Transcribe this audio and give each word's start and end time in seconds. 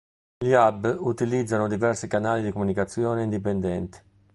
Gli 0.43 0.51
hub 0.53 0.97
utilizzano 1.01 1.67
diversi 1.67 2.07
canali 2.07 2.41
di 2.41 2.51
comunicazione 2.51 3.21
indipendenti. 3.21 3.99